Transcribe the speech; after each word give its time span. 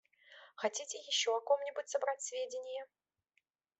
Хотите 0.55 0.97
еще 0.97 1.29
о 1.37 1.41
ком-нибудь 1.41 1.87
собрать 1.87 2.23
сведения? 2.23 2.87